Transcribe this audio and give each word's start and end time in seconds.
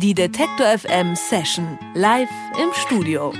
Die 0.00 0.14
Detektor 0.14 0.64
FM 0.78 1.16
Session 1.16 1.76
live 1.94 2.28
im 2.62 2.68
Studio. 2.72 3.32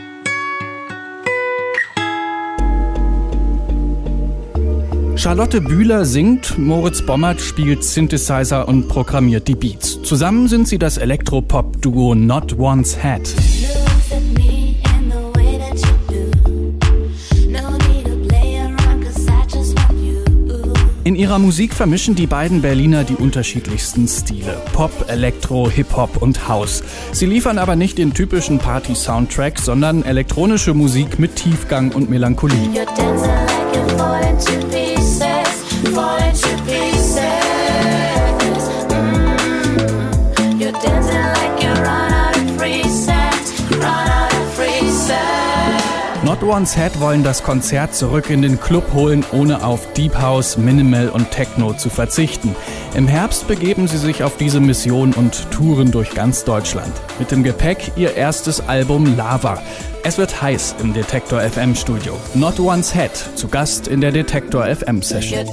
Charlotte 5.14 5.60
Bühler 5.60 6.04
singt, 6.04 6.58
Moritz 6.58 7.00
Bommert 7.06 7.40
spielt 7.40 7.84
Synthesizer 7.84 8.66
und 8.66 8.88
programmiert 8.88 9.46
die 9.46 9.54
Beats. 9.54 10.02
Zusammen 10.02 10.48
sind 10.48 10.66
sie 10.66 10.78
das 10.78 10.96
Elektropop-Duo 10.96 12.16
Not 12.16 12.58
Once 12.58 13.00
Had. 13.00 13.22
Ihrer 21.18 21.40
Musik 21.40 21.74
vermischen 21.74 22.14
die 22.14 22.28
beiden 22.28 22.62
Berliner 22.62 23.02
die 23.02 23.16
unterschiedlichsten 23.16 24.06
Stile. 24.06 24.62
Pop, 24.72 24.92
Elektro, 25.08 25.68
Hip-Hop 25.68 26.22
und 26.22 26.48
House. 26.48 26.84
Sie 27.10 27.26
liefern 27.26 27.58
aber 27.58 27.74
nicht 27.74 27.98
den 27.98 28.14
typischen 28.14 28.58
Party-Soundtrack, 28.58 29.58
sondern 29.58 30.04
elektronische 30.04 30.74
Musik 30.74 31.18
mit 31.18 31.34
Tiefgang 31.34 31.90
und 31.90 32.08
Melancholie. 32.08 32.68
Not 35.90 37.47
One's 46.42 46.76
Head 46.76 47.00
wollen 47.00 47.24
das 47.24 47.42
Konzert 47.42 47.94
zurück 47.94 48.30
in 48.30 48.42
den 48.42 48.60
Club 48.60 48.84
holen, 48.94 49.24
ohne 49.32 49.64
auf 49.64 49.92
Deep 49.94 50.16
House, 50.18 50.56
Minimal 50.56 51.08
und 51.08 51.30
Techno 51.30 51.72
zu 51.72 51.90
verzichten. 51.90 52.54
Im 52.94 53.08
Herbst 53.08 53.48
begeben 53.48 53.88
sie 53.88 53.98
sich 53.98 54.22
auf 54.22 54.36
diese 54.36 54.60
Mission 54.60 55.12
und 55.14 55.50
touren 55.50 55.90
durch 55.90 56.10
ganz 56.10 56.44
Deutschland. 56.44 56.92
Mit 57.18 57.32
dem 57.32 57.42
Gepäck 57.42 57.92
ihr 57.96 58.14
erstes 58.14 58.60
Album 58.68 59.16
Lava. 59.16 59.60
Es 60.04 60.16
wird 60.16 60.40
heiß 60.40 60.76
im 60.80 60.94
Detektor 60.94 61.40
FM 61.40 61.74
Studio. 61.74 62.16
Not 62.34 62.60
One's 62.60 62.94
Head 62.94 63.10
zu 63.34 63.48
Gast 63.48 63.88
in 63.88 64.00
der 64.00 64.12
Detektor 64.12 64.64
FM 64.64 65.02
Session. 65.02 65.44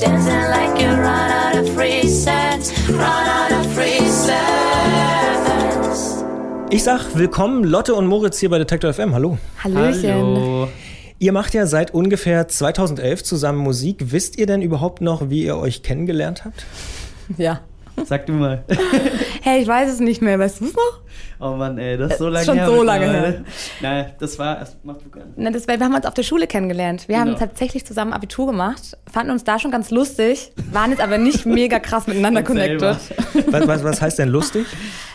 Ich 6.69 6.83
sag 6.83 7.15
willkommen 7.15 7.63
Lotte 7.63 7.95
und 7.95 8.05
Moritz 8.07 8.39
hier 8.39 8.49
bei 8.49 8.57
Detektor 8.57 8.91
FM. 8.91 9.13
Hallo. 9.13 9.37
Hallöchen. 9.63 10.13
Hallo. 10.13 10.67
Ihr 11.19 11.31
macht 11.31 11.53
ja 11.53 11.65
seit 11.65 11.93
ungefähr 11.93 12.47
2011 12.47 13.23
zusammen 13.23 13.59
Musik. 13.59 14.11
Wisst 14.11 14.37
ihr 14.37 14.45
denn 14.47 14.61
überhaupt 14.61 15.01
noch, 15.01 15.29
wie 15.29 15.43
ihr 15.43 15.57
euch 15.57 15.83
kennengelernt 15.83 16.45
habt? 16.45 16.65
Ja. 17.37 17.61
Sag 18.05 18.27
du 18.27 18.33
mal. 18.33 18.63
hey, 19.41 19.61
ich 19.63 19.67
weiß 19.67 19.89
es 19.91 19.99
nicht 19.99 20.21
mehr. 20.21 20.37
Weißt 20.37 20.59
du 20.61 20.65
es 20.65 20.73
noch? 20.75 21.01
Oh 21.39 21.55
Mann, 21.55 21.77
ey, 21.79 21.97
das 21.97 22.11
ist 22.11 22.17
so 22.19 22.27
lange 22.29 22.45
Schon 22.45 22.57
her. 22.57 22.67
so 22.67 22.83
lange 22.83 23.05
her. 23.09 23.43
Nein, 23.81 24.11
das 24.19 24.37
war, 24.37 24.63
mach 24.83 24.97
du 24.97 25.09
gerne. 25.09 25.31
Na, 25.35 25.49
das 25.49 25.67
war, 25.67 25.79
wir 25.79 25.85
haben 25.85 25.95
uns 25.95 26.05
auf 26.05 26.13
der 26.13 26.21
Schule 26.21 26.45
kennengelernt. 26.45 27.07
Wir 27.07 27.17
Genau. 27.17 27.31
haben 27.31 27.39
tatsächlich 27.39 27.83
zusammen 27.83 28.13
Abitur 28.13 28.45
gemacht, 28.47 28.95
fanden 29.11 29.31
uns 29.31 29.43
da 29.43 29.57
schon 29.57 29.71
ganz 29.71 29.89
lustig, 29.89 30.51
waren 30.71 30.91
jetzt 30.91 31.01
aber 31.01 31.17
nicht 31.17 31.47
mega 31.47 31.79
krass 31.79 32.05
miteinander 32.05 32.43
connected. 32.43 32.81
Was, 32.81 33.09
was, 33.67 33.83
was 33.83 34.01
heißt 34.01 34.19
denn 34.19 34.29
lustig? 34.29 34.67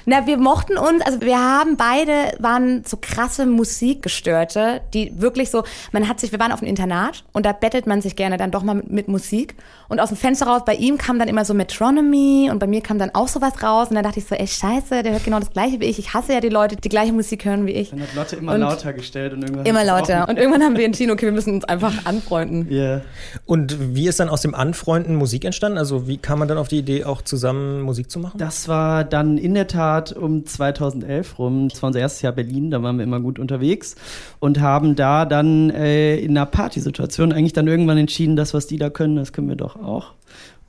Na, 0.07 0.27
wir 0.27 0.39
mochten 0.39 0.77
uns, 0.77 1.03
also 1.05 1.21
wir 1.21 1.39
haben 1.39 1.77
beide, 1.77 2.13
waren 2.39 2.85
so 2.87 2.99
krasse 3.01 3.47
Musikgestörte, 3.47 4.81
die 4.95 5.13
wirklich 5.21 5.51
so, 5.51 5.65
man 5.93 6.09
hat 6.09 6.21
sich, 6.21 6.33
wir 6.33 6.41
waren 6.41 6.53
auf 6.53 6.61
einem 6.61 6.69
Internat 6.69 7.25
und 7.33 7.47
da 7.47 7.53
bettelt 7.53 7.87
man 7.87 8.03
sich 8.03 8.17
gerne 8.17 8.37
dann 8.37 8.51
doch 8.51 8.63
mal 8.63 8.75
mit, 8.75 8.91
mit 8.91 9.09
Musik. 9.09 9.55
Und 9.89 10.01
aus 10.01 10.09
dem 10.09 10.17
Fenster 10.17 10.47
raus, 10.47 10.63
bei 10.65 10.75
ihm 10.75 10.99
kam 10.99 11.19
dann 11.19 11.29
immer 11.29 11.45
so 11.45 11.53
Metronomy 11.53 12.49
und 12.51 12.59
bei 12.59 12.67
mir 12.67 12.81
kam 12.81 12.99
dann 12.99 13.11
auch 13.13 13.29
sowas 13.29 13.63
raus 13.63 13.89
und 13.89 13.97
dann 13.97 14.05
dachte 14.05 14.21
ich 14.21 14.27
so, 14.27 14.35
ey, 14.35 14.47
scheiße, 14.47 15.03
der 15.03 15.13
hört 15.13 15.25
genau 15.25 15.41
das 15.41 15.51
gleiche 15.51 15.81
wie 15.81 15.87
ich. 15.87 15.99
Ich 15.99 16.15
hasse 16.15 16.33
ja 16.33 16.41
die 16.41 16.49
Leute, 16.49 16.77
die 16.77 16.89
gleiche 16.89 17.13
Musik 17.13 17.45
hören 17.45 17.67
wie 17.67 17.73
ich. 17.73 17.91
Dann 17.91 18.01
hat 18.01 18.15
Lotte 18.15 18.37
immer 18.37 18.55
Und 18.55 18.61
lauter 18.61 18.93
gestellt 18.93 19.33
und 19.33 19.43
irgendwann. 19.43 19.67
Immer 19.67 19.85
lauter. 19.85 20.29
Und 20.29 20.39
irgendwann 20.39 20.63
haben 20.63 20.77
wir 20.77 20.85
entschieden, 20.85 21.11
okay, 21.11 21.27
wir 21.27 21.33
müssen 21.33 21.55
uns 21.55 21.65
einfach 21.65 22.07
anfreunden. 22.07 22.67
Ja. 22.71 23.01
Und 23.47 23.95
wie 23.95 24.07
ist 24.07 24.21
dann 24.21 24.29
aus 24.29 24.43
dem 24.43 24.55
Anfreunden 24.55 25.17
Musik 25.17 25.45
entstanden? 25.45 25.79
Also 25.79 26.07
wie 26.07 26.19
kam 26.19 26.39
man 26.39 26.49
dann 26.49 26.59
auf 26.59 26.69
die 26.69 26.79
Idee, 26.79 27.05
auch 27.05 27.23
zusammen 27.23 27.83
Musik 27.83 28.11
zu 28.11 28.21
machen? 28.21 28.39
Das 28.39 28.69
war 28.69 29.05
dann 29.05 29.39
in 29.39 29.55
der 29.55 29.67
Tat 29.67 29.90
um 30.17 30.47
2011 30.47 31.39
rum. 31.39 31.69
Das 31.69 31.83
war 31.83 31.89
unser 31.89 32.01
erstes 32.01 32.23
Jahr 32.23 32.33
Berlin, 32.33 32.71
da 32.71 32.83
waren 32.83 32.97
wir 32.97 33.05
immer 33.05 33.21
gut 33.21 33.39
unterwegs 33.39 33.97
und 34.39 34.61
haben 34.61 34.97
da 34.97 35.25
dann 35.25 35.71
äh, 35.71 36.17
in 36.17 36.31
einer 36.31 36.47
Partysituation 36.47 37.33
eigentlich 37.33 37.53
dann 37.53 37.67
irgendwann 37.67 37.99
entschieden, 37.99 38.37
das, 38.37 38.55
was 38.55 38.67
die 38.67 38.79
da 38.79 38.91
können, 38.91 39.17
das 39.17 39.33
können 39.33 39.49
wir 39.49 39.57
doch 39.57 39.77
auch. 39.77 40.15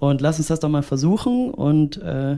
Und 0.01 0.19
lass 0.19 0.39
uns 0.39 0.47
das 0.47 0.59
doch 0.59 0.67
mal 0.67 0.81
versuchen. 0.81 1.51
Und 1.51 2.01
äh, 2.01 2.37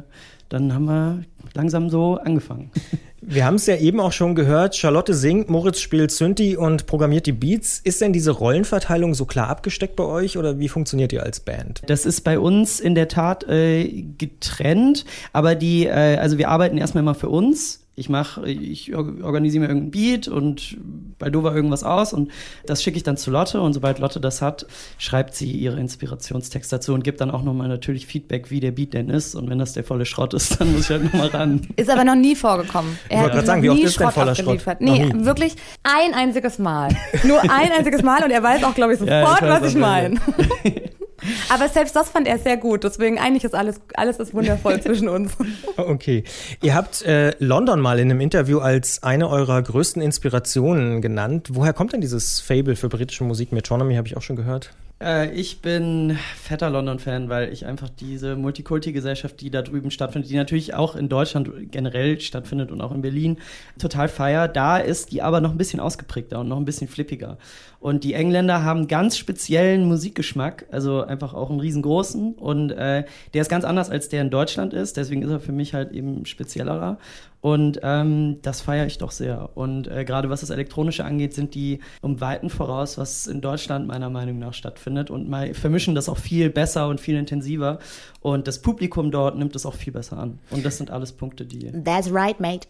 dann 0.50 0.74
haben 0.74 0.84
wir 0.84 1.24
langsam 1.54 1.90
so 1.90 2.16
angefangen. 2.16 2.72
Wir 3.26 3.46
haben 3.46 3.56
es 3.56 3.68
ja 3.68 3.78
eben 3.78 4.02
auch 4.02 4.12
schon 4.12 4.36
gehört, 4.36 4.76
Charlotte 4.76 5.14
singt, 5.14 5.50
Moritz 5.50 5.80
spielt 5.80 6.12
Synthi 6.12 6.58
und 6.58 6.88
programmiert 6.88 7.26
die 7.26 7.32
Beats. 7.32 7.80
Ist 7.80 8.02
denn 8.02 8.12
diese 8.12 8.32
Rollenverteilung 8.32 9.14
so 9.14 9.24
klar 9.24 9.48
abgesteckt 9.48 9.96
bei 9.96 10.04
euch 10.04 10.38
oder 10.38 10.60
wie 10.60 10.68
funktioniert 10.68 11.14
ihr 11.14 11.24
als 11.24 11.40
Band? 11.40 11.84
Das 11.88 12.06
ist 12.06 12.26
bei 12.26 12.38
uns 12.38 12.82
in 12.82 12.96
der 12.96 13.08
Tat 13.08 13.48
äh, 13.48 14.04
getrennt, 14.18 15.06
aber 15.32 15.56
die, 15.56 15.86
äh, 15.86 16.18
also 16.18 16.38
wir 16.38 16.50
arbeiten 16.50 16.78
erstmal 16.78 17.02
immer 17.02 17.16
für 17.16 17.30
uns. 17.30 17.83
Ich 17.96 18.10
mache, 18.10 18.50
ich 18.50 18.96
or- 18.96 19.14
organisiere 19.22 19.62
mir 19.62 19.68
irgendein 19.68 19.92
Beat 19.92 20.28
und 20.28 20.78
bei 21.20 21.30
Dover 21.30 21.56
irgendwas 21.56 21.84
aus 21.84 22.12
und 22.12 22.32
das 22.66 22.82
schicke 22.82 22.98
ich 22.98 23.04
dann 23.04 23.18
zu 23.18 23.30
Lotte 23.30 23.62
und 23.62 23.74
sobald 23.74 24.00
Lotte 24.00 24.20
das 24.20 24.42
hat, 24.42 24.66
schreibt 24.98 25.36
sie 25.36 25.52
ihre 25.52 25.80
Inspirationstext 25.80 26.74
dazu 26.74 26.96
und 26.96 27.04
gibt 27.04 27.22
dann 27.22 27.30
auch 27.30 27.44
nochmal 27.44 27.68
natürlich 27.68 28.08
Feedback, 28.08 28.50
wie 28.50 28.60
der 28.60 28.72
Beat 28.72 28.96
denn 28.96 29.10
ist 29.10 29.36
und 29.36 29.48
wenn 29.48 29.60
das 29.60 29.74
der 29.74 29.84
volle 29.84 30.06
Schrott 30.08 30.34
ist, 30.34 30.60
dann 30.60 30.72
muss 30.74 30.86
ich 30.86 30.90
halt 30.90 31.04
nochmal 31.04 31.28
ran. 31.28 31.62
Ist 31.76 31.90
aber 31.92 32.04
noch 32.04 32.16
nie 32.16 32.36
vorgekommen. 32.36 32.98
Er 33.10 33.22
wollte 33.22 33.26
hat 33.26 33.32
grad 33.34 33.42
noch 33.42 33.46
sagen, 33.46 33.62
wie 33.64 33.70
oft 33.70 33.80
nie 33.80 33.86
ist 33.86 34.00
denn 34.00 34.10
voller 34.10 34.32
abgeliefert. 34.32 34.78
Schrott? 34.80 34.98
Nee, 34.98 35.26
wirklich 35.26 35.56
ein 35.84 36.14
einziges 36.16 36.58
Mal. 36.58 36.90
Nur 37.24 37.42
ein 37.44 37.52
einziges 37.52 38.02
Mal 38.02 38.24
und 38.24 38.32
er 38.32 38.42
weiß 38.42 38.64
auch, 38.64 38.74
glaube 38.74 38.96
ich, 38.96 39.00
Ja, 39.06 39.22
sofort, 39.22 39.42
ich 39.44 39.48
weiß 39.48 39.62
was 39.62 39.70
ich 39.70 39.78
meine. 39.80 40.16
Aber 41.50 41.70
selbst 41.70 41.96
das 41.96 42.10
fand 42.10 42.28
er 42.28 42.40
sehr 42.40 42.58
gut. 42.58 42.84
Deswegen 42.84 43.20
eigentlich 43.20 43.44
ist 43.44 43.56
alles, 43.56 43.82
alles 43.96 44.18
ist 44.18 44.34
wundervoll 44.34 44.82
zwischen 44.82 45.10
uns. 45.10 45.34
Okay. 45.78 46.24
Ihr 46.62 46.76
habt 46.76 47.02
äh, 47.04 47.34
London 47.40 47.80
mal 47.80 48.00
in 48.00 48.10
einem 48.10 48.22
Interview 48.22 48.60
als 48.60 49.04
eine 49.04 49.30
eurer 49.30 49.62
größten 49.62 50.02
Inspirationen 50.02 51.02
genannt. 51.02 51.50
Woher 51.54 51.74
kommt 51.74 51.94
denn 51.94 52.02
dieses 52.02 52.40
Fable 52.40 52.76
für 52.76 52.90
britische 52.90 53.24
Musik? 53.24 53.52
Metronomy 53.52 53.96
habe 53.96 54.08
ich 54.08 54.18
auch 54.18 54.22
schon 54.22 54.36
gehört. 54.36 54.72
Äh, 55.02 55.32
ich 55.34 55.62
bin 55.62 56.18
fetter 56.36 56.70
London-Fan, 56.70 57.30
weil 57.30 57.52
ich 57.52 57.66
einfach 57.66 57.90
diese 57.90 58.36
Multikulti-Gesellschaft, 58.36 59.42
die 59.42 59.50
da 59.50 59.62
drüben 59.62 59.92
stattfindet, 59.92 60.30
die 60.30 60.36
natürlich 60.36 60.74
auch 60.74 60.96
in 60.96 61.10
Deutschland 61.10 61.50
generell 61.72 62.20
stattfindet 62.20 62.72
und 62.72 62.82
auch 62.82 62.92
in 62.92 63.02
Berlin, 63.02 63.38
total 63.80 64.08
feier. 64.08 64.48
Da 64.48 64.78
ist 64.78 65.12
die 65.12 65.22
aber 65.22 65.42
noch 65.42 65.52
ein 65.52 65.58
bisschen 65.58 65.80
ausgeprägter 65.80 66.40
und 66.40 66.48
noch 66.48 66.58
ein 66.58 66.66
bisschen 66.66 66.88
flippiger. 66.88 67.38
Und 67.80 68.06
die 68.06 68.14
Engländer 68.14 68.64
haben 68.64 68.88
ganz 68.88 69.18
speziellen 69.18 69.86
Musikgeschmack, 69.86 70.68
also 70.72 71.04
einfach 71.04 71.34
auch 71.34 71.50
einen 71.50 71.60
riesengroßen. 71.60 72.34
Und 72.36 72.72
äh, 72.72 73.04
der 73.34 73.42
ist 73.42 73.50
ganz 73.50 73.66
anders, 73.66 73.90
als 73.90 74.08
der 74.08 74.22
in 74.22 74.30
Deutschland 74.30 74.74
ist. 74.74 74.96
Deswegen 74.96 75.22
ist 75.22 75.32
er 75.32 75.42
für 75.42 75.52
mich 75.52 75.74
halt 75.74 75.92
eben 75.92 76.26
speziellerer. 76.26 76.98
Und 77.44 77.82
ähm, 77.84 78.38
das 78.42 78.62
feiere 78.62 78.86
ich 78.86 79.00
doch 79.00 79.12
sehr. 79.12 79.50
Und 79.58 79.90
äh, 79.90 80.06
gerade 80.06 80.30
was 80.30 80.40
das 80.40 80.50
Elektronische 80.50 81.04
angeht, 81.04 81.34
sind 81.34 81.56
die 81.56 81.82
um 82.00 82.22
Weiten 82.22 82.50
voraus, 82.50 82.98
was 82.98 83.28
in 83.28 83.42
Deutschland 83.42 83.86
meiner 83.86 84.10
Meinung 84.10 84.40
nach 84.40 84.54
stattfindet. 84.54 85.12
Und 85.12 85.28
mal 85.28 85.54
vermischen 85.54 85.94
das 85.94 86.08
auch 86.08 86.18
viel 86.18 86.50
besser 86.50 86.88
und 86.88 87.02
viel 87.02 87.18
intensiver. 87.18 87.80
Und 88.22 88.48
das 88.48 88.62
Publikum 88.62 89.12
dort 89.12 89.38
nimmt 89.38 89.58
es 89.58 89.66
auch 89.66 89.76
viel 89.76 89.92
besser 89.92 90.20
an. 90.20 90.40
Und 90.52 90.64
das 90.64 90.78
sind 90.78 90.90
alles 90.90 91.12
Punkte, 91.12 91.46
die. 91.46 91.70
That's 91.84 92.10
right, 92.14 92.40
mate. 92.40 92.66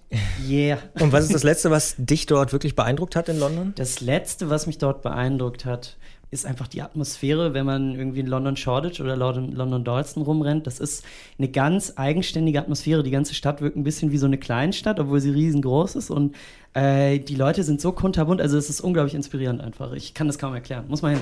Yeah. 0.49 0.79
Und 0.99 1.11
was 1.11 1.25
ist 1.25 1.35
das 1.35 1.43
Letzte, 1.43 1.69
was 1.69 1.95
dich 1.99 2.25
dort 2.25 2.51
wirklich 2.51 2.75
beeindruckt 2.75 3.15
hat 3.15 3.29
in 3.29 3.37
London? 3.37 3.73
Das 3.75 4.01
Letzte, 4.01 4.49
was 4.49 4.65
mich 4.65 4.79
dort 4.79 5.03
beeindruckt 5.03 5.65
hat, 5.65 5.97
ist 6.33 6.45
einfach 6.45 6.67
die 6.67 6.81
Atmosphäre, 6.81 7.53
wenn 7.53 7.65
man 7.65 7.95
irgendwie 7.95 8.19
in 8.19 8.27
London 8.27 8.57
Shoreditch 8.57 8.99
oder 8.99 9.15
London, 9.15 9.51
London 9.53 9.83
Dalston 9.83 10.23
rumrennt. 10.23 10.67
Das 10.67 10.79
ist 10.79 11.05
eine 11.37 11.47
ganz 11.47 11.93
eigenständige 11.95 12.59
Atmosphäre. 12.59 13.03
Die 13.03 13.11
ganze 13.11 13.35
Stadt 13.35 13.61
wirkt 13.61 13.77
ein 13.77 13.83
bisschen 13.83 14.11
wie 14.11 14.17
so 14.17 14.25
eine 14.25 14.37
Kleinstadt, 14.37 14.99
obwohl 14.99 15.21
sie 15.21 15.29
riesengroß 15.29 15.95
ist. 15.95 16.09
Und 16.09 16.35
äh, 16.73 17.19
die 17.19 17.35
Leute 17.35 17.63
sind 17.63 17.79
so 17.79 17.91
kunterbunt. 17.91 18.41
Also 18.41 18.57
es 18.57 18.69
ist 18.69 18.81
unglaublich 18.81 19.15
inspirierend 19.15 19.61
einfach. 19.61 19.93
Ich 19.93 20.13
kann 20.13 20.27
das 20.27 20.37
kaum 20.37 20.53
erklären. 20.53 20.85
Muss 20.87 21.01
man 21.01 21.13
hin. 21.13 21.21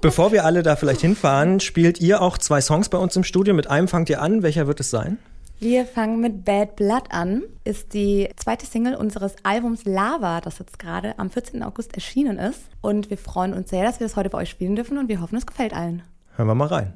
Bevor 0.00 0.32
wir 0.32 0.44
alle 0.44 0.62
da 0.62 0.76
vielleicht 0.76 1.00
hinfahren, 1.00 1.60
spielt 1.60 2.00
ihr 2.00 2.20
auch 2.20 2.36
zwei 2.36 2.60
Songs 2.60 2.88
bei 2.88 2.98
uns 2.98 3.16
im 3.16 3.24
Studio. 3.24 3.54
Mit 3.54 3.68
einem 3.68 3.88
fangt 3.88 4.10
ihr 4.10 4.20
an. 4.20 4.42
Welcher 4.42 4.66
wird 4.66 4.80
es 4.80 4.90
sein? 4.90 5.18
Wir 5.62 5.86
fangen 5.86 6.18
mit 6.18 6.44
Bad 6.44 6.74
Blood 6.74 7.04
an. 7.10 7.44
Ist 7.62 7.94
die 7.94 8.28
zweite 8.34 8.66
Single 8.66 8.96
unseres 8.96 9.36
Albums 9.44 9.84
Lava, 9.84 10.40
das 10.40 10.58
jetzt 10.58 10.80
gerade 10.80 11.16
am 11.20 11.30
14. 11.30 11.62
August 11.62 11.94
erschienen 11.94 12.36
ist. 12.36 12.62
Und 12.80 13.10
wir 13.10 13.16
freuen 13.16 13.54
uns 13.54 13.70
sehr, 13.70 13.84
dass 13.84 14.00
wir 14.00 14.08
das 14.08 14.16
heute 14.16 14.28
bei 14.28 14.38
euch 14.38 14.50
spielen 14.50 14.74
dürfen 14.74 14.98
und 14.98 15.08
wir 15.08 15.20
hoffen, 15.20 15.36
es 15.36 15.46
gefällt 15.46 15.72
allen. 15.72 16.02
Hören 16.34 16.48
wir 16.48 16.56
mal 16.56 16.66
rein. 16.66 16.94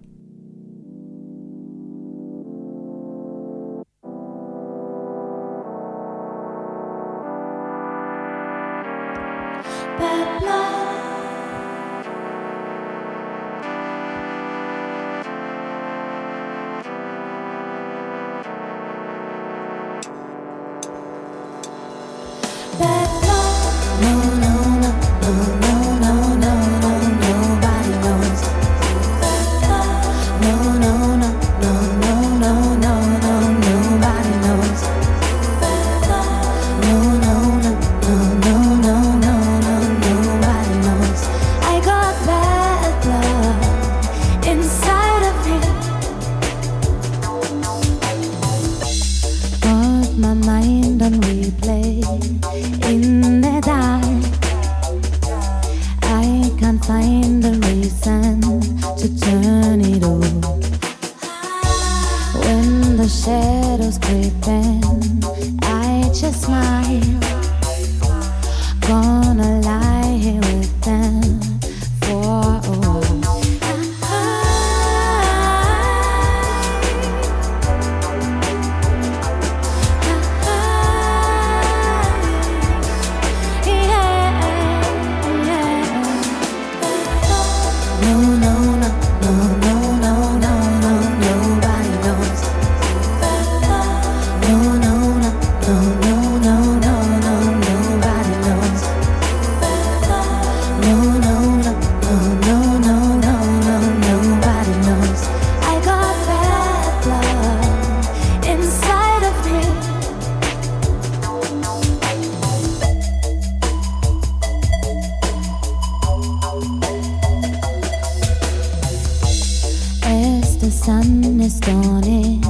Sun 120.87 121.41
is 121.41 121.59
dawning, 121.59 122.45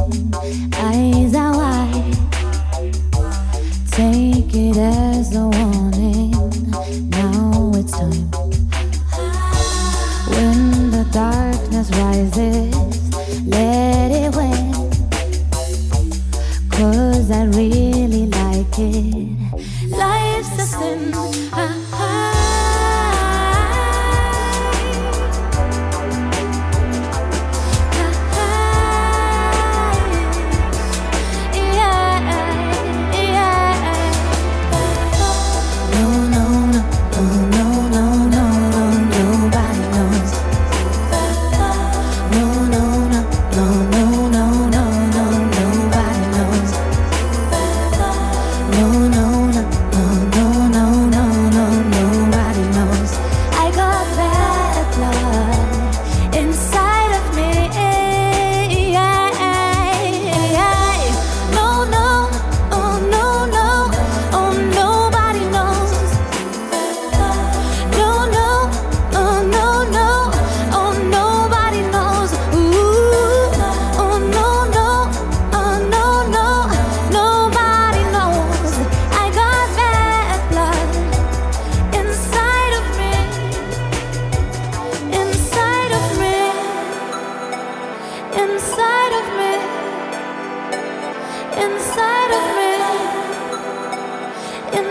eyes 0.75 1.35
are 1.35 1.66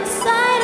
inside 0.01 0.54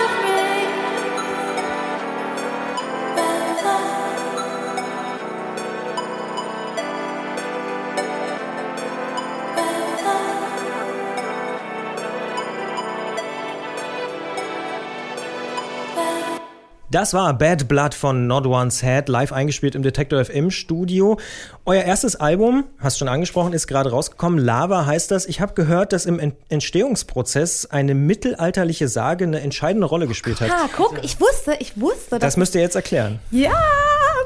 Das 16.91 17.13
war 17.13 17.33
Bad 17.37 17.69
Blood 17.69 17.93
von 17.95 18.27
Not 18.27 18.45
One's 18.45 18.81
Head, 18.83 19.07
live 19.07 19.31
eingespielt 19.31 19.75
im 19.75 19.81
Detector 19.81 20.25
FM 20.25 20.51
Studio. 20.51 21.17
Euer 21.63 21.83
erstes 21.83 22.17
Album, 22.17 22.65
hast 22.79 22.97
schon 22.99 23.07
angesprochen, 23.07 23.53
ist 23.53 23.65
gerade 23.67 23.91
rausgekommen. 23.91 24.37
Lava 24.37 24.85
heißt 24.85 25.09
das. 25.09 25.25
Ich 25.25 25.39
habe 25.39 25.53
gehört, 25.53 25.93
dass 25.93 26.05
im 26.05 26.19
En- 26.19 26.33
Entstehungsprozess 26.49 27.65
eine 27.67 27.95
mittelalterliche 27.95 28.89
Sage 28.89 29.23
eine 29.23 29.39
entscheidende 29.39 29.87
Rolle 29.87 30.05
gespielt 30.05 30.41
hat. 30.41 30.51
Ah, 30.51 30.67
guck, 30.75 31.01
ich 31.01 31.17
wusste, 31.21 31.55
ich 31.59 31.79
wusste, 31.79 32.19
Das 32.19 32.35
müsst 32.35 32.55
ihr 32.55 32.61
jetzt 32.61 32.75
erklären. 32.75 33.19
Ja, 33.31 33.53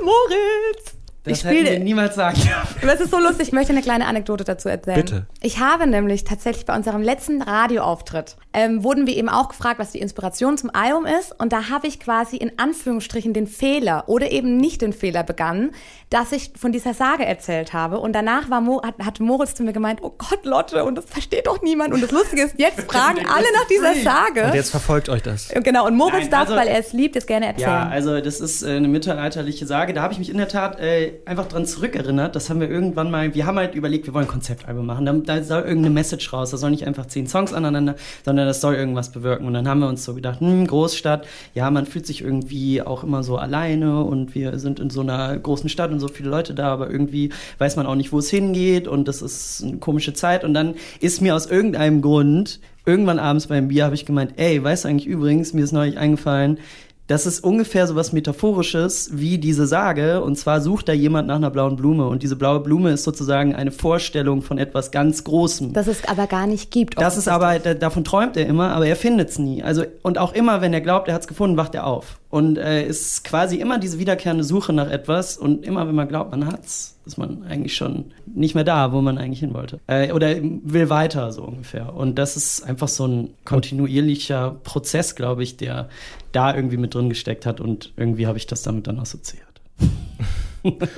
Moritz! 0.01 0.94
Das 1.25 1.43
ich 1.43 1.49
spiele. 1.49 1.79
niemals 1.79 2.15
sagen. 2.15 2.37
Das 2.81 2.99
ist 3.01 3.11
so 3.11 3.19
lustig. 3.19 3.47
Ich 3.47 3.53
möchte 3.53 3.73
eine 3.73 3.81
kleine 3.81 4.05
Anekdote 4.05 4.43
dazu 4.43 4.69
erzählen. 4.69 4.97
Bitte. 4.97 5.25
Ich 5.41 5.59
habe 5.59 5.87
nämlich 5.87 6.23
tatsächlich 6.23 6.65
bei 6.65 6.75
unserem 6.75 7.01
letzten 7.01 7.41
Radioauftritt, 7.41 8.35
ähm, 8.53 8.83
wurden 8.83 9.07
wir 9.07 9.15
eben 9.15 9.29
auch 9.29 9.49
gefragt, 9.49 9.79
was 9.79 9.91
die 9.91 9.99
Inspiration 9.99 10.57
zum 10.57 10.69
Album 10.73 11.05
ist. 11.05 11.37
Und 11.39 11.51
da 11.51 11.69
habe 11.69 11.87
ich 11.87 11.99
quasi 11.99 12.37
in 12.37 12.57
Anführungsstrichen 12.57 13.33
den 13.33 13.47
Fehler 13.47 14.03
oder 14.07 14.31
eben 14.31 14.57
nicht 14.57 14.81
den 14.81 14.93
Fehler 14.93 15.23
begangen, 15.23 15.71
dass 16.09 16.31
ich 16.31 16.51
von 16.57 16.71
dieser 16.71 16.93
Sage 16.93 17.25
erzählt 17.25 17.73
habe. 17.73 17.99
Und 17.99 18.13
danach 18.13 18.49
war 18.49 18.61
Mo, 18.61 18.81
hat, 18.83 18.95
hat 19.03 19.19
Moritz 19.19 19.55
zu 19.55 19.63
mir 19.63 19.73
gemeint, 19.73 19.99
oh 20.03 20.11
Gott, 20.17 20.45
Lotte, 20.45 20.83
und 20.85 20.95
das 20.95 21.05
versteht 21.05 21.47
doch 21.47 21.61
niemand. 21.61 21.93
Und 21.93 22.01
das 22.01 22.11
Lustige 22.11 22.43
ist, 22.43 22.59
jetzt 22.59 22.81
fragen 22.91 23.19
alle 23.27 23.47
nach 23.53 23.67
dieser 23.69 23.95
Sage. 24.03 24.45
Und 24.45 24.53
jetzt 24.55 24.71
verfolgt 24.71 25.09
euch 25.09 25.23
das. 25.23 25.49
Genau, 25.49 25.87
und 25.87 25.95
Moritz 25.95 26.21
Nein, 26.21 26.29
darf, 26.31 26.41
also- 26.41 26.55
weil 26.55 26.67
er 26.67 26.79
es 26.79 26.93
liebt, 26.93 27.15
es 27.15 27.25
gerne 27.25 27.47
erzählen. 27.47 27.69
Ja, 27.69 27.87
also 27.89 28.21
das 28.21 28.39
ist 28.39 28.63
äh, 28.63 28.75
eine 28.75 28.87
mittelalterliche 28.87 29.65
Sage. 29.65 29.93
Da 29.93 30.01
habe 30.01 30.13
ich 30.13 30.19
mich 30.19 30.29
in 30.29 30.37
der 30.37 30.47
Tat 30.47 30.79
äh, 30.79 31.13
einfach 31.25 31.47
dran 31.47 31.65
zurückerinnert. 31.65 32.35
Das 32.35 32.49
haben 32.49 32.59
wir 32.59 32.69
irgendwann 32.69 33.11
mal, 33.11 33.33
wir 33.33 33.45
haben 33.45 33.57
halt 33.57 33.75
überlegt, 33.75 34.05
wir 34.05 34.13
wollen 34.13 34.25
ein 34.25 34.31
Konzeptalbum 34.31 34.85
machen. 34.85 35.05
Da, 35.05 35.13
da 35.13 35.43
soll 35.43 35.63
irgendeine 35.63 35.93
Message 35.93 36.31
raus. 36.33 36.51
Da 36.51 36.57
soll 36.57 36.71
nicht 36.71 36.85
einfach 36.85 37.05
zehn 37.05 37.27
Songs 37.27 37.53
aneinander, 37.53 37.95
sondern 38.23 38.47
das 38.47 38.61
soll 38.61 38.75
irgendwas 38.75 39.11
bewirken. 39.11 39.47
Und 39.47 39.53
dann 39.53 39.67
haben 39.67 39.79
wir 39.79 39.87
uns 39.87 40.03
so 40.03 40.13
gedacht, 40.13 40.39
hm, 40.39 40.67
Großstadt, 40.67 41.27
ja, 41.53 41.69
man 41.71 41.85
fühlt 41.85 42.05
sich 42.05 42.21
irgendwie 42.21 42.81
auch 42.81 43.03
immer 43.03 43.23
so 43.23 43.37
alleine 43.37 44.03
und 44.03 44.35
wir 44.35 44.59
sind 44.59 44.79
in 44.79 44.89
so 44.89 45.01
einer 45.01 45.37
großen 45.37 45.69
Stadt 45.69 45.91
und 45.91 45.99
so 45.99 46.07
viele 46.07 46.29
Leute 46.29 46.53
da, 46.53 46.71
aber 46.71 46.89
irgendwie 46.89 47.31
weiß 47.57 47.75
man 47.75 47.85
auch 47.85 47.95
nicht, 47.95 48.11
wo 48.11 48.19
es 48.19 48.29
hingeht 48.29 48.87
und 48.87 49.07
das 49.07 49.21
ist 49.21 49.63
eine 49.63 49.77
komische 49.77 50.13
Zeit. 50.13 50.43
Und 50.43 50.53
dann 50.53 50.75
ist 50.99 51.21
mir 51.21 51.35
aus 51.35 51.45
irgendeinem 51.45 52.01
Grund 52.01 52.59
irgendwann 52.85 53.19
abends 53.19 53.47
beim 53.47 53.67
Bier 53.67 53.85
habe 53.85 53.95
ich 53.95 54.05
gemeint, 54.05 54.33
ey, 54.37 54.63
weißt 54.63 54.85
du 54.85 54.89
eigentlich 54.89 55.07
übrigens, 55.07 55.53
mir 55.53 55.63
ist 55.63 55.71
neulich 55.71 55.97
eingefallen, 55.97 56.59
das 57.07 57.25
ist 57.27 57.43
ungefähr 57.43 57.85
so 57.85 57.95
was 57.95 58.13
Metaphorisches 58.13 59.09
wie 59.13 59.37
diese 59.37 59.67
Sage. 59.67 60.21
Und 60.23 60.37
zwar 60.37 60.59
sucht 60.61 60.87
da 60.89 60.93
jemand 60.93 61.27
nach 61.27 61.35
einer 61.35 61.51
blauen 61.51 61.75
Blume. 61.75 62.07
Und 62.07 62.23
diese 62.23 62.35
blaue 62.35 62.59
Blume 62.61 62.91
ist 62.91 63.03
sozusagen 63.03 63.53
eine 63.53 63.71
Vorstellung 63.71 64.41
von 64.41 64.57
etwas 64.57 64.89
ganz 64.91 65.23
Großem. 65.23 65.73
dass 65.73 65.87
es 65.87 66.07
aber 66.07 66.25
gar 66.27 66.47
nicht 66.47 66.71
gibt. 66.71 66.99
Das 66.99 67.15
ist 67.17 67.27
aber, 67.27 67.59
da- 67.59 67.73
davon 67.75 68.03
träumt 68.03 68.37
er 68.37 68.47
immer, 68.47 68.69
aber 68.71 68.87
er 68.87 68.95
findet 68.95 69.29
es 69.29 69.37
nie. 69.39 69.61
Also, 69.63 69.83
und 70.01 70.17
auch 70.17 70.33
immer, 70.33 70.61
wenn 70.61 70.73
er 70.73 70.81
glaubt, 70.81 71.07
er 71.07 71.13
hat 71.13 71.21
es 71.21 71.27
gefunden, 71.27 71.57
wacht 71.57 71.75
er 71.75 71.85
auf. 71.85 72.19
Und 72.31 72.57
äh, 72.57 72.85
ist 72.85 73.23
quasi 73.23 73.57
immer 73.57 73.77
diese 73.79 73.97
wiederkehrende 73.99 74.43
Suche 74.43 74.73
nach 74.73 74.89
etwas. 74.89 75.37
Und 75.37 75.63
immer, 75.65 75.87
wenn 75.87 75.95
man 75.95 76.07
glaubt, 76.07 76.31
man 76.31 76.47
hat's, 76.47 76.95
ist 77.05 77.17
man 77.17 77.43
eigentlich 77.47 77.75
schon 77.75 78.05
nicht 78.33 78.55
mehr 78.55 78.63
da, 78.63 78.91
wo 78.91 78.99
man 79.01 79.17
eigentlich 79.19 79.39
hin 79.39 79.53
wollte. 79.53 79.79
Äh, 79.87 80.11
oder 80.11 80.35
will 80.41 80.89
weiter, 80.89 81.31
so 81.31 81.43
ungefähr. 81.43 81.93
Und 81.95 82.17
das 82.17 82.35
ist 82.35 82.63
einfach 82.63 82.87
so 82.87 83.05
ein 83.05 83.29
kontinuierlicher 83.45 84.55
Prozess, 84.63 85.15
glaube 85.15 85.43
ich, 85.43 85.57
der 85.57 85.87
da 86.35 86.55
irgendwie 86.55 86.77
mit 86.77 86.93
drin 86.93 87.09
gesteckt 87.09 87.45
hat. 87.45 87.59
Und 87.61 87.93
irgendwie 87.97 88.27
habe 88.27 88.37
ich 88.37 88.47
das 88.47 88.63
damit 88.63 88.87
dann 88.87 88.99
assoziiert. 88.99 89.45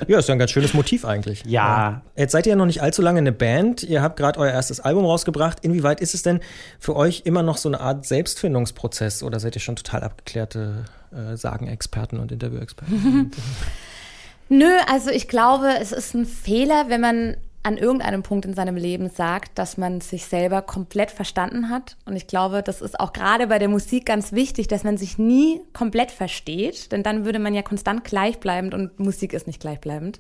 Ja, 0.07 0.19
ist 0.19 0.29
ja 0.29 0.33
ein 0.33 0.39
ganz 0.39 0.51
schönes 0.51 0.73
Motiv 0.73 1.03
eigentlich. 1.03 1.43
Ja. 1.45 2.01
Jetzt 2.15 2.31
seid 2.31 2.45
ihr 2.45 2.51
ja 2.51 2.55
noch 2.55 2.67
nicht 2.67 2.81
allzu 2.81 3.01
lange 3.01 3.17
eine 3.17 3.33
Band. 3.33 3.83
Ihr 3.83 4.01
habt 4.01 4.15
gerade 4.15 4.39
euer 4.39 4.51
erstes 4.53 4.79
Album 4.79 5.03
rausgebracht. 5.03 5.59
Inwieweit 5.61 5.99
ist 5.99 6.13
es 6.13 6.21
denn 6.21 6.39
für 6.79 6.95
euch 6.95 7.23
immer 7.25 7.43
noch 7.43 7.57
so 7.57 7.67
eine 7.67 7.81
Art 7.81 8.05
Selbstfindungsprozess 8.05 9.23
oder 9.23 9.41
seid 9.41 9.55
ihr 9.55 9.59
schon 9.59 9.75
total 9.75 10.03
abgeklärte 10.03 10.85
äh, 11.11 11.35
Sagenexperten 11.35 12.17
und 12.17 12.31
Interviewexperten? 12.31 13.31
Nö, 14.49 14.71
also 14.89 15.09
ich 15.09 15.27
glaube, 15.27 15.73
es 15.81 15.91
ist 15.91 16.13
ein 16.13 16.25
Fehler, 16.25 16.85
wenn 16.87 17.01
man 17.01 17.37
an 17.67 17.77
irgendeinem 17.77 18.23
Punkt 18.23 18.45
in 18.45 18.53
seinem 18.53 18.77
Leben 18.77 19.09
sagt, 19.09 19.59
dass 19.59 19.75
man 19.75 19.99
sich 19.99 20.25
selber 20.25 20.61
komplett 20.61 21.11
verstanden 21.11 21.69
hat. 21.69 21.97
Und 22.05 22.15
ich 22.15 22.25
glaube, 22.25 22.63
das 22.63 22.81
ist 22.81 22.97
auch 22.97 23.11
gerade 23.11 23.47
bei 23.47 23.59
der 23.59 23.67
Musik 23.67 24.05
ganz 24.05 24.31
wichtig, 24.31 24.69
dass 24.69 24.85
man 24.85 24.97
sich 24.97 25.17
nie 25.17 25.59
komplett 25.73 26.11
versteht, 26.11 26.93
denn 26.93 27.03
dann 27.03 27.25
würde 27.25 27.39
man 27.39 27.53
ja 27.53 27.63
konstant 27.63 28.05
gleichbleibend 28.05 28.73
und 28.73 29.01
Musik 29.01 29.33
ist 29.33 29.47
nicht 29.47 29.59
gleichbleibend. 29.59 30.17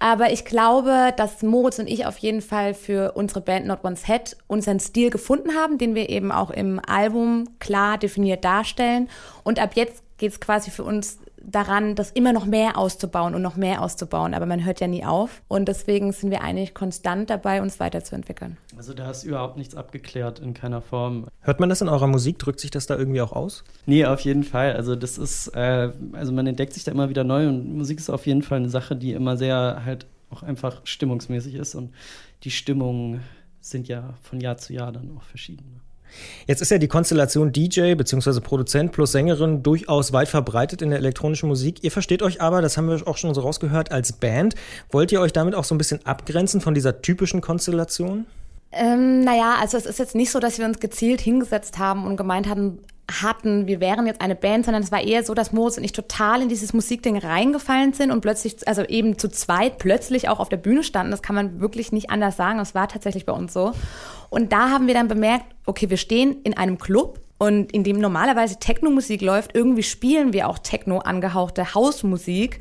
Aber 0.00 0.32
ich 0.32 0.44
glaube, 0.44 1.14
dass 1.16 1.44
Moritz 1.44 1.78
und 1.78 1.88
ich 1.88 2.04
auf 2.04 2.18
jeden 2.18 2.42
Fall 2.42 2.74
für 2.74 3.12
unsere 3.12 3.40
Band 3.40 3.66
Not 3.66 3.84
One's 3.84 4.08
Head 4.08 4.36
unseren 4.48 4.80
Stil 4.80 5.10
gefunden 5.10 5.54
haben, 5.54 5.78
den 5.78 5.94
wir 5.94 6.10
eben 6.10 6.32
auch 6.32 6.50
im 6.50 6.80
Album 6.84 7.44
klar 7.60 7.96
definiert 7.96 8.44
darstellen. 8.44 9.08
Und 9.44 9.60
ab 9.60 9.76
jetzt 9.76 10.02
geht 10.18 10.32
es 10.32 10.40
quasi 10.40 10.72
für 10.72 10.82
uns 10.82 11.20
daran, 11.44 11.94
das 11.94 12.10
immer 12.10 12.32
noch 12.32 12.46
mehr 12.46 12.78
auszubauen 12.78 13.34
und 13.34 13.42
noch 13.42 13.56
mehr 13.56 13.82
auszubauen. 13.82 14.34
Aber 14.34 14.46
man 14.46 14.64
hört 14.64 14.80
ja 14.80 14.86
nie 14.86 15.04
auf. 15.04 15.42
Und 15.48 15.68
deswegen 15.68 16.12
sind 16.12 16.30
wir 16.30 16.42
eigentlich 16.42 16.74
konstant 16.74 17.30
dabei, 17.30 17.62
uns 17.62 17.80
weiterzuentwickeln. 17.80 18.56
Also 18.76 18.94
da 18.94 19.10
ist 19.10 19.24
überhaupt 19.24 19.56
nichts 19.56 19.74
abgeklärt 19.74 20.38
in 20.38 20.54
keiner 20.54 20.80
Form. 20.80 21.26
Hört 21.40 21.60
man 21.60 21.68
das 21.68 21.80
in 21.80 21.88
eurer 21.88 22.06
Musik? 22.06 22.38
Drückt 22.38 22.60
sich 22.60 22.70
das 22.70 22.86
da 22.86 22.96
irgendwie 22.96 23.20
auch 23.20 23.32
aus? 23.32 23.64
Nee, 23.86 24.04
auf 24.04 24.20
jeden 24.20 24.44
Fall. 24.44 24.74
Also 24.74 24.96
das 24.96 25.18
ist, 25.18 25.48
äh, 25.48 25.90
also 26.12 26.32
man 26.32 26.46
entdeckt 26.46 26.72
sich 26.72 26.84
da 26.84 26.92
immer 26.92 27.08
wieder 27.08 27.24
neu 27.24 27.48
und 27.48 27.76
Musik 27.76 27.98
ist 27.98 28.10
auf 28.10 28.26
jeden 28.26 28.42
Fall 28.42 28.58
eine 28.58 28.68
Sache, 28.68 28.96
die 28.96 29.12
immer 29.12 29.36
sehr 29.36 29.82
halt 29.84 30.06
auch 30.30 30.42
einfach 30.42 30.80
stimmungsmäßig 30.84 31.54
ist 31.54 31.74
und 31.74 31.92
die 32.44 32.50
Stimmungen 32.50 33.20
sind 33.60 33.86
ja 33.86 34.14
von 34.22 34.40
Jahr 34.40 34.56
zu 34.56 34.72
Jahr 34.72 34.92
dann 34.92 35.16
auch 35.16 35.22
verschieden. 35.22 35.81
Jetzt 36.46 36.62
ist 36.62 36.70
ja 36.70 36.78
die 36.78 36.88
Konstellation 36.88 37.52
DJ 37.52 37.94
bzw. 37.94 38.40
Produzent 38.40 38.92
plus 38.92 39.12
Sängerin 39.12 39.62
durchaus 39.62 40.12
weit 40.12 40.28
verbreitet 40.28 40.82
in 40.82 40.90
der 40.90 40.98
elektronischen 40.98 41.48
Musik. 41.48 41.82
Ihr 41.82 41.90
versteht 41.90 42.22
euch 42.22 42.40
aber, 42.40 42.62
das 42.62 42.76
haben 42.76 42.88
wir 42.88 43.06
auch 43.06 43.16
schon 43.16 43.34
so 43.34 43.40
rausgehört, 43.40 43.92
als 43.92 44.12
Band. 44.12 44.54
Wollt 44.90 45.12
ihr 45.12 45.20
euch 45.20 45.32
damit 45.32 45.54
auch 45.54 45.64
so 45.64 45.74
ein 45.74 45.78
bisschen 45.78 46.04
abgrenzen 46.04 46.60
von 46.60 46.74
dieser 46.74 47.02
typischen 47.02 47.40
Konstellation? 47.40 48.26
Ähm, 48.72 49.20
naja, 49.20 49.56
also 49.60 49.76
es 49.76 49.84
ist 49.84 49.98
jetzt 49.98 50.14
nicht 50.14 50.30
so, 50.30 50.40
dass 50.40 50.58
wir 50.58 50.64
uns 50.64 50.80
gezielt 50.80 51.20
hingesetzt 51.20 51.78
haben 51.78 52.06
und 52.06 52.16
gemeint 52.16 52.48
hatten, 52.48 52.78
hatten, 53.20 53.66
wir 53.66 53.80
wären 53.80 54.06
jetzt 54.06 54.20
eine 54.20 54.34
Band, 54.34 54.64
sondern 54.64 54.82
es 54.82 54.92
war 54.92 55.02
eher 55.02 55.24
so, 55.24 55.34
dass 55.34 55.52
Moritz 55.52 55.76
und 55.76 55.84
ich 55.84 55.92
total 55.92 56.40
in 56.42 56.48
dieses 56.48 56.72
Musikding 56.72 57.18
reingefallen 57.18 57.92
sind 57.92 58.10
und 58.10 58.20
plötzlich, 58.20 58.66
also 58.66 58.82
eben 58.84 59.18
zu 59.18 59.28
zweit 59.28 59.78
plötzlich 59.78 60.28
auch 60.28 60.40
auf 60.40 60.48
der 60.48 60.56
Bühne 60.56 60.82
standen. 60.82 61.10
Das 61.10 61.22
kann 61.22 61.36
man 61.36 61.60
wirklich 61.60 61.92
nicht 61.92 62.10
anders 62.10 62.36
sagen. 62.36 62.58
Das 62.58 62.74
war 62.74 62.88
tatsächlich 62.88 63.26
bei 63.26 63.32
uns 63.32 63.52
so. 63.52 63.72
Und 64.30 64.52
da 64.52 64.70
haben 64.70 64.86
wir 64.86 64.94
dann 64.94 65.08
bemerkt, 65.08 65.44
okay, 65.66 65.90
wir 65.90 65.98
stehen 65.98 66.40
in 66.44 66.56
einem 66.56 66.78
Club 66.78 67.20
und 67.38 67.72
in 67.72 67.82
dem 67.82 67.98
normalerweise 67.98 68.60
Techno-Musik 68.60 69.20
läuft, 69.20 69.54
irgendwie 69.54 69.82
spielen 69.82 70.32
wir 70.32 70.48
auch 70.48 70.60
Techno 70.60 70.98
angehauchte 71.00 71.74
Hausmusik. 71.74 72.60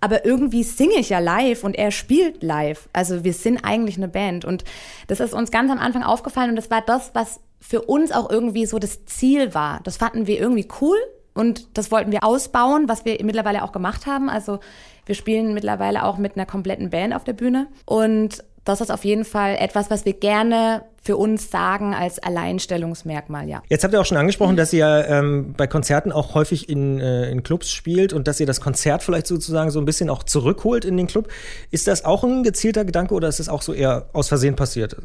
Aber 0.00 0.26
irgendwie 0.26 0.62
singe 0.62 0.96
ich 0.98 1.08
ja 1.08 1.20
live 1.20 1.64
und 1.64 1.74
er 1.76 1.90
spielt 1.90 2.42
live. 2.42 2.88
Also 2.92 3.24
wir 3.24 3.32
sind 3.32 3.64
eigentlich 3.64 3.96
eine 3.96 4.08
Band. 4.08 4.44
Und 4.44 4.64
das 5.06 5.20
ist 5.20 5.32
uns 5.32 5.50
ganz 5.50 5.70
am 5.70 5.78
Anfang 5.78 6.02
aufgefallen 6.02 6.50
und 6.50 6.56
das 6.56 6.70
war 6.70 6.82
das, 6.82 7.12
was 7.14 7.40
für 7.60 7.82
uns 7.82 8.12
auch 8.12 8.30
irgendwie 8.30 8.66
so 8.66 8.78
das 8.78 9.04
Ziel 9.06 9.54
war. 9.54 9.80
Das 9.84 9.96
fanden 9.96 10.26
wir 10.26 10.38
irgendwie 10.38 10.68
cool 10.80 10.96
und 11.34 11.76
das 11.76 11.90
wollten 11.90 12.12
wir 12.12 12.24
ausbauen, 12.24 12.88
was 12.88 13.04
wir 13.04 13.22
mittlerweile 13.24 13.62
auch 13.62 13.72
gemacht 13.72 14.06
haben. 14.06 14.28
Also 14.28 14.60
wir 15.04 15.14
spielen 15.14 15.54
mittlerweile 15.54 16.04
auch 16.04 16.18
mit 16.18 16.36
einer 16.36 16.46
kompletten 16.46 16.90
Band 16.90 17.14
auf 17.14 17.24
der 17.24 17.32
Bühne 17.32 17.68
und 17.84 18.44
das 18.66 18.80
ist 18.80 18.90
auf 18.90 19.04
jeden 19.04 19.24
Fall 19.24 19.56
etwas, 19.60 19.90
was 19.90 20.04
wir 20.04 20.12
gerne 20.12 20.82
für 21.00 21.16
uns 21.16 21.52
sagen 21.52 21.94
als 21.94 22.18
Alleinstellungsmerkmal, 22.18 23.48
ja. 23.48 23.62
Jetzt 23.68 23.84
habt 23.84 23.94
ihr 23.94 24.00
auch 24.00 24.06
schon 24.06 24.16
angesprochen, 24.16 24.56
dass 24.56 24.72
ihr 24.72 25.06
ähm, 25.08 25.54
bei 25.56 25.68
Konzerten 25.68 26.10
auch 26.10 26.34
häufig 26.34 26.68
in, 26.68 26.98
äh, 26.98 27.30
in 27.30 27.44
Clubs 27.44 27.70
spielt 27.70 28.12
und 28.12 28.26
dass 28.26 28.40
ihr 28.40 28.46
das 28.46 28.60
Konzert 28.60 29.04
vielleicht 29.04 29.28
sozusagen 29.28 29.70
so 29.70 29.78
ein 29.78 29.84
bisschen 29.84 30.10
auch 30.10 30.24
zurückholt 30.24 30.84
in 30.84 30.96
den 30.96 31.06
Club. 31.06 31.28
Ist 31.70 31.86
das 31.86 32.04
auch 32.04 32.24
ein 32.24 32.42
gezielter 32.42 32.84
Gedanke 32.84 33.14
oder 33.14 33.28
ist 33.28 33.38
es 33.38 33.48
auch 33.48 33.62
so 33.62 33.72
eher 33.72 34.08
aus 34.12 34.26
Versehen 34.26 34.56
passiert? 34.56 34.96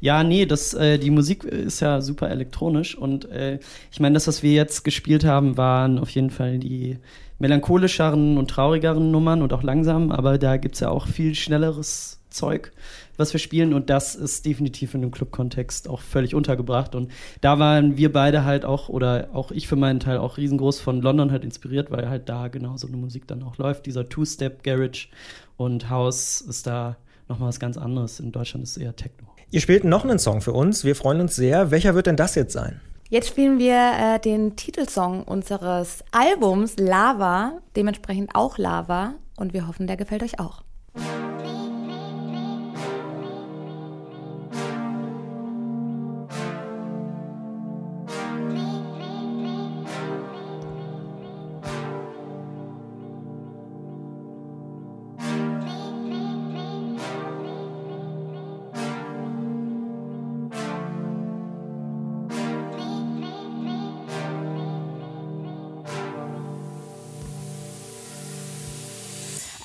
Ja, 0.00 0.22
nee, 0.22 0.46
das, 0.46 0.74
äh, 0.74 0.98
die 0.98 1.10
Musik 1.10 1.42
ist 1.44 1.80
ja 1.80 2.00
super 2.00 2.30
elektronisch 2.30 2.96
und 2.96 3.28
äh, 3.30 3.58
ich 3.90 3.98
meine, 3.98 4.14
das, 4.14 4.28
was 4.28 4.44
wir 4.44 4.52
jetzt 4.52 4.84
gespielt 4.84 5.24
haben, 5.24 5.56
waren 5.56 5.98
auf 5.98 6.10
jeden 6.10 6.30
Fall 6.30 6.58
die 6.58 6.98
melancholischeren 7.40 8.38
und 8.38 8.48
traurigeren 8.48 9.10
Nummern 9.10 9.42
und 9.42 9.52
auch 9.52 9.64
langsam, 9.64 10.12
aber 10.12 10.38
da 10.38 10.56
gibt's 10.56 10.80
ja 10.80 10.88
auch 10.90 11.08
viel 11.08 11.34
schnelleres 11.34 12.20
Zeug, 12.30 12.72
was 13.16 13.32
wir 13.32 13.40
spielen 13.40 13.74
und 13.74 13.90
das 13.90 14.14
ist 14.14 14.46
definitiv 14.46 14.94
in 14.94 15.00
dem 15.00 15.10
Club-Kontext 15.10 15.88
auch 15.88 16.00
völlig 16.00 16.32
untergebracht 16.32 16.94
und 16.94 17.10
da 17.40 17.58
waren 17.58 17.96
wir 17.96 18.12
beide 18.12 18.44
halt 18.44 18.64
auch 18.64 18.88
oder 18.88 19.30
auch 19.32 19.50
ich 19.50 19.66
für 19.66 19.76
meinen 19.76 19.98
Teil 19.98 20.18
auch 20.18 20.36
riesengroß 20.36 20.78
von 20.78 21.02
London 21.02 21.32
halt 21.32 21.42
inspiriert, 21.42 21.90
weil 21.90 22.08
halt 22.08 22.28
da 22.28 22.46
genau 22.46 22.76
so 22.76 22.86
eine 22.86 22.96
Musik 22.96 23.26
dann 23.26 23.42
auch 23.42 23.56
läuft, 23.58 23.86
dieser 23.86 24.08
Two-Step-Garage 24.08 25.08
und 25.56 25.90
House 25.90 26.40
ist 26.40 26.68
da 26.68 26.96
nochmal 27.28 27.48
was 27.48 27.58
ganz 27.58 27.76
anderes. 27.76 28.20
In 28.20 28.30
Deutschland 28.30 28.62
ist 28.64 28.76
es 28.76 28.76
eher 28.76 28.94
Techno. 28.94 29.27
Ihr 29.50 29.62
spielt 29.62 29.84
noch 29.84 30.04
einen 30.04 30.18
Song 30.18 30.42
für 30.42 30.52
uns. 30.52 30.84
Wir 30.84 30.94
freuen 30.94 31.22
uns 31.22 31.34
sehr. 31.34 31.70
Welcher 31.70 31.94
wird 31.94 32.06
denn 32.06 32.16
das 32.16 32.34
jetzt 32.34 32.52
sein? 32.52 32.80
Jetzt 33.08 33.28
spielen 33.28 33.58
wir 33.58 33.74
äh, 33.74 34.18
den 34.20 34.56
Titelsong 34.56 35.24
unseres 35.24 36.04
Albums 36.10 36.76
Lava, 36.76 37.58
dementsprechend 37.74 38.34
auch 38.34 38.58
Lava 38.58 39.14
und 39.38 39.54
wir 39.54 39.66
hoffen, 39.66 39.86
der 39.86 39.96
gefällt 39.96 40.22
euch 40.22 40.38
auch. 40.38 40.62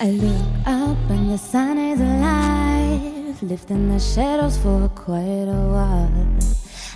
I 0.00 0.10
look 0.10 0.66
up 0.66 0.98
and 1.08 1.30
the 1.30 1.38
sun 1.38 1.78
is 1.78 2.00
alive, 2.00 3.40
lifting 3.42 3.90
the 3.90 4.00
shadows 4.00 4.58
for 4.58 4.88
quite 4.88 5.46
a 5.46 5.68
while. 5.70 6.10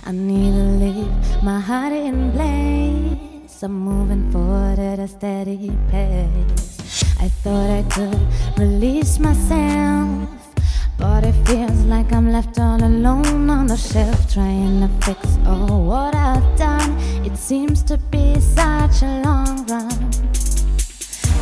I 0.05 0.11
need 0.11 0.51
to 0.51 0.63
leave 0.83 1.43
my 1.43 1.61
heart 1.61 1.93
in 1.93 2.33
place. 2.33 3.63
I'm 3.63 3.71
moving 3.71 4.29
forward 4.31 4.79
at 4.79 4.99
a 4.99 5.07
steady 5.07 5.71
pace. 5.89 7.05
I 7.21 7.29
thought 7.29 7.69
I 7.69 7.83
could 7.83 8.59
release 8.59 9.17
myself, 9.17 10.29
but 10.97 11.23
it 11.23 11.35
feels 11.47 11.85
like 11.85 12.11
I'm 12.11 12.33
left 12.33 12.59
all 12.59 12.83
alone 12.83 13.49
on 13.49 13.67
the 13.67 13.77
shelf, 13.77 14.31
trying 14.33 14.81
to 14.81 14.89
fix 15.05 15.37
all 15.45 15.85
what 15.85 16.15
I've 16.15 16.57
done. 16.57 16.97
It 17.25 17.37
seems 17.37 17.81
to 17.83 17.97
be 17.97 18.37
such 18.41 19.03
a 19.03 19.21
long 19.23 19.65
run. 19.67 19.98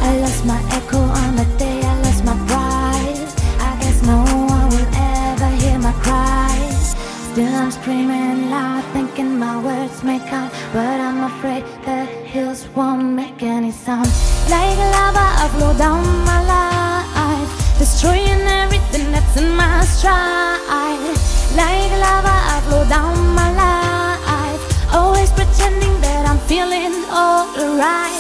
I 0.08 0.20
lost 0.20 0.46
my 0.46 0.62
echo 0.72 1.00
on 1.00 1.36
the 1.36 1.44
day 1.58 1.82
I 1.84 1.94
lost 2.06 2.24
my 2.24 2.38
pride. 2.48 3.28
I 3.60 3.72
guess 3.82 4.02
no 4.04 4.20
one 4.56 4.70
will 4.74 4.90
ever 4.96 5.50
hear 5.62 5.78
my 5.80 5.92
cries. 6.06 6.96
Still, 7.28 7.54
I'm 7.54 7.72
screaming 7.72 8.50
loud, 8.50 8.86
thinking 8.94 9.38
my 9.38 9.58
words 9.62 10.04
may 10.04 10.20
count. 10.20 10.54
But 10.72 10.98
I'm 11.08 11.20
afraid 11.32 11.66
the 11.84 12.06
hills 12.34 12.70
won't 12.74 13.04
make 13.22 13.44
any 13.44 13.72
sound. 13.72 14.08
Like 14.50 14.80
lava, 14.96 15.26
I 15.44 15.46
flow 15.56 15.74
down 15.78 16.04
my 16.32 16.42
life, 16.56 17.52
destroying 17.78 18.44
everything 18.64 19.12
that's 19.12 19.36
in 19.36 19.50
my 19.58 19.84
stride. 19.84 21.18
Like 21.60 21.92
lava, 22.06 22.36
I 22.56 22.58
flow 22.66 22.84
down 22.96 23.14
my 23.42 23.50
life, 23.64 24.62
always 24.94 25.30
pretending 25.32 26.00
that 26.00 26.24
I'm 26.30 26.40
feeling 26.48 26.96
alright. 27.12 28.17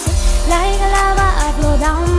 Down 1.79 2.16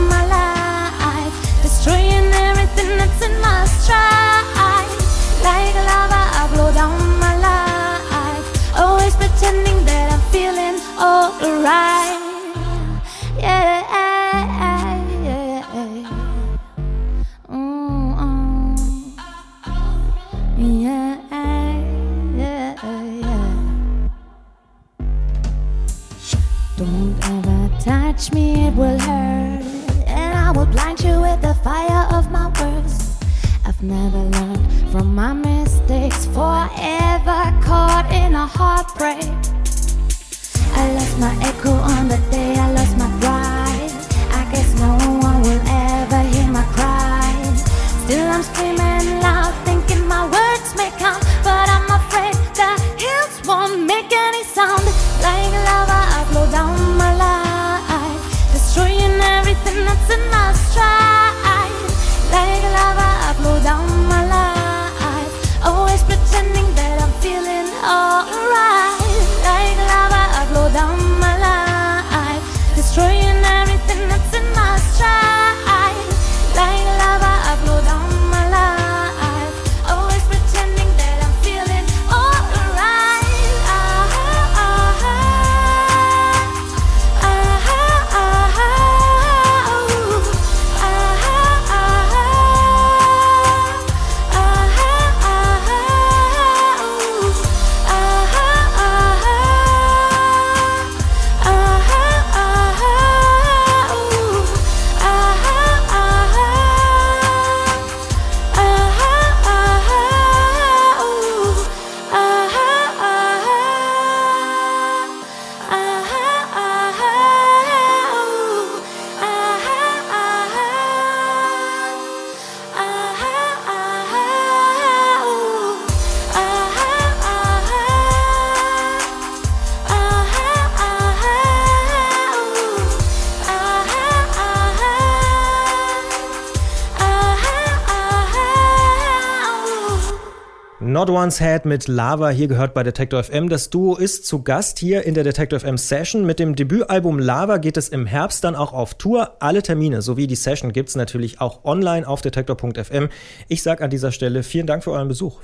Not 140.91 141.11
One's 141.11 141.39
Head 141.39 141.65
mit 141.65 141.87
Lava 141.87 142.29
hier 142.29 142.47
gehört 142.47 142.73
bei 142.73 142.81
Detector 142.81 143.23
FM. 143.23 143.47
Das 143.47 143.69
Duo 143.69 143.95
ist 143.95 144.25
zu 144.25 144.41
Gast 144.41 144.79
hier 144.79 145.05
in 145.05 145.13
der 145.13 145.23
Detector 145.23 145.59
FM 145.59 145.77
Session. 145.77 146.25
Mit 146.25 146.39
dem 146.39 146.55
Debütalbum 146.55 147.19
Lava 147.19 147.57
geht 147.57 147.77
es 147.77 147.89
im 147.89 148.07
Herbst 148.07 148.43
dann 148.43 148.55
auch 148.55 148.73
auf 148.73 148.95
Tour. 148.95 149.37
Alle 149.39 149.61
Termine 149.61 150.01
sowie 150.01 150.25
die 150.25 150.35
Session 150.35 150.73
gibt's 150.73 150.95
natürlich 150.95 151.41
auch 151.41 151.63
online 151.63 152.07
auf 152.07 152.21
detektor.fm. 152.21 153.09
Ich 153.47 153.61
sag 153.61 153.83
an 153.83 153.91
dieser 153.91 154.11
Stelle 154.11 154.41
vielen 154.41 154.65
Dank 154.65 154.83
für 154.83 154.91
euren 154.91 155.07
Besuch. 155.07 155.41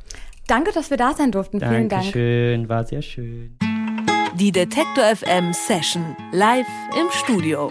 Danke, 0.47 0.71
dass 0.71 0.89
wir 0.89 0.97
da 0.97 1.13
sein 1.13 1.31
durften. 1.31 1.59
Vielen 1.59 1.89
Dank. 1.89 2.03
Dankeschön, 2.03 2.67
war 2.67 2.83
sehr 2.85 3.03
schön. 3.03 3.55
Die 4.39 4.51
Detektor 4.51 5.03
FM 5.15 5.53
Session 5.53 6.15
live 6.31 6.65
im 6.99 7.07
Studio. 7.11 7.69